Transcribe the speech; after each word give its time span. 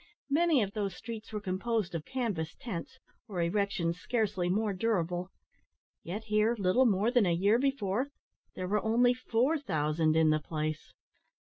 Many 0.31 0.63
of 0.63 0.73
those 0.73 0.95
streets 0.95 1.31
were 1.31 1.39
composed 1.39 1.93
of 1.93 2.05
canvas 2.05 2.55
tents, 2.59 2.97
or 3.27 3.39
erections 3.39 3.99
scarcely 3.99 4.49
more 4.49 4.73
durable. 4.73 5.29
Yet 6.01 6.23
here, 6.23 6.55
little 6.57 6.87
more 6.87 7.11
than 7.11 7.27
a 7.27 7.33
year 7.35 7.59
before, 7.59 8.09
there 8.55 8.67
were 8.67 8.83
only 8.83 9.13
four 9.13 9.59
thousand 9.59 10.15
in 10.15 10.31
the 10.31 10.39
place! 10.39 10.91